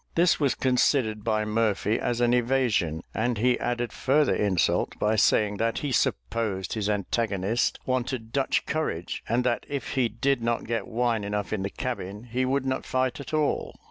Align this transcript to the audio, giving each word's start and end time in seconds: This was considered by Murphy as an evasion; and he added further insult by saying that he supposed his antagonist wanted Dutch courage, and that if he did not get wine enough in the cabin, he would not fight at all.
This 0.15 0.39
was 0.39 0.55
considered 0.55 1.23
by 1.23 1.45
Murphy 1.45 1.99
as 1.99 2.21
an 2.21 2.33
evasion; 2.33 3.03
and 3.13 3.37
he 3.37 3.59
added 3.59 3.93
further 3.93 4.33
insult 4.33 4.97
by 4.97 5.15
saying 5.15 5.57
that 5.57 5.77
he 5.85 5.91
supposed 5.91 6.73
his 6.73 6.89
antagonist 6.89 7.77
wanted 7.85 8.33
Dutch 8.33 8.65
courage, 8.65 9.23
and 9.29 9.43
that 9.43 9.63
if 9.69 9.89
he 9.89 10.09
did 10.09 10.41
not 10.41 10.63
get 10.65 10.87
wine 10.87 11.23
enough 11.23 11.53
in 11.53 11.61
the 11.61 11.69
cabin, 11.69 12.23
he 12.23 12.45
would 12.45 12.65
not 12.65 12.83
fight 12.83 13.19
at 13.19 13.31
all. 13.31 13.75